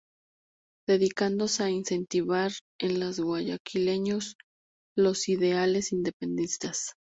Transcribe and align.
Dedicándose 0.87 1.63
a 1.63 1.69
incentivar 1.69 2.51
en 2.79 2.99
los 2.99 3.19
guayaquileños 3.19 4.35
los 4.97 5.29
ideales 5.29 5.91
independentistas. 5.91 6.95